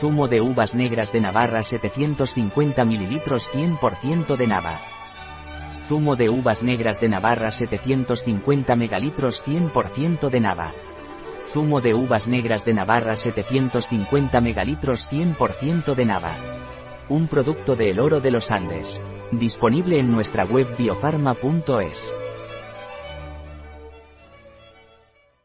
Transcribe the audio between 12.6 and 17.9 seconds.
de Navarra 750 megalitros 100% de Nava. Un producto de